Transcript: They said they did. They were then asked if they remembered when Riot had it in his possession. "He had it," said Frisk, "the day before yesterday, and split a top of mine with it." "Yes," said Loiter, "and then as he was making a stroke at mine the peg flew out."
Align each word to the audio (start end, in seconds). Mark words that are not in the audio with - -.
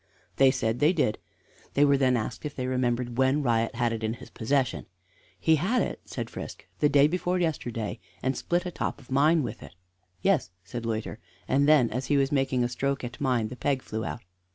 They 0.37 0.49
said 0.49 0.79
they 0.79 0.93
did. 0.93 1.19
They 1.75 1.85
were 1.85 1.95
then 1.95 2.17
asked 2.17 2.43
if 2.43 2.55
they 2.55 2.65
remembered 2.65 3.19
when 3.19 3.43
Riot 3.43 3.75
had 3.75 3.93
it 3.93 4.03
in 4.03 4.15
his 4.15 4.31
possession. 4.31 4.87
"He 5.39 5.57
had 5.57 5.83
it," 5.83 6.01
said 6.05 6.27
Frisk, 6.27 6.65
"the 6.79 6.89
day 6.89 7.05
before 7.07 7.37
yesterday, 7.37 7.99
and 8.23 8.35
split 8.35 8.65
a 8.65 8.71
top 8.71 8.99
of 8.99 9.11
mine 9.11 9.43
with 9.43 9.61
it." 9.61 9.75
"Yes," 10.23 10.49
said 10.63 10.87
Loiter, 10.87 11.19
"and 11.47 11.67
then 11.67 11.91
as 11.91 12.07
he 12.07 12.17
was 12.17 12.31
making 12.31 12.63
a 12.63 12.67
stroke 12.67 13.03
at 13.03 13.21
mine 13.21 13.49
the 13.49 13.55
peg 13.55 13.83
flew 13.83 14.03
out." 14.03 14.21